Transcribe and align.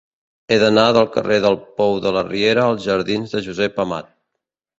He 0.53 0.55
d'anar 0.61 0.85
del 0.95 1.09
carrer 1.15 1.37
del 1.43 1.57
Pou 1.81 1.99
de 2.07 2.15
la 2.15 2.25
Riera 2.31 2.65
als 2.71 2.85
jardins 2.89 3.37
de 3.37 3.45
Josep 3.51 3.79
Amat. 3.87 4.11